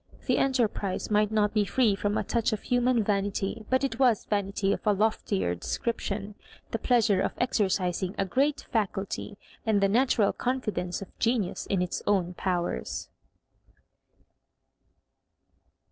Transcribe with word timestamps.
T 0.25 0.33
he 0.33 0.39
enterprise 0.39 1.11
might 1.11 1.31
not 1.31 1.53
be 1.53 1.63
free 1.63 1.93
from 1.95 2.17
a 2.17 2.23
touch 2.23 2.51
of 2.53 2.63
human 2.63 3.03
vanity, 3.03 3.67
but 3.69 3.83
it 3.83 3.99
was 3.99 4.25
vanity 4.25 4.73
of 4.73 4.81
a 4.87 4.93
loftier 4.93 5.53
de 5.53 5.63
scription: 5.67 6.33
the 6.71 6.79
pleasure 6.79 7.21
of 7.21 7.33
exercising 7.37 8.15
a 8.17 8.25
great 8.25 8.65
faccUty, 8.73 9.37
and 9.63 9.79
the 9.79 9.87
natural 9.87 10.33
confidence 10.33 11.03
of 11.03 11.19
genius 11.19 11.67
in 11.67 11.83
its 11.83 12.01
own 12.07 12.33
powers. 12.33 13.09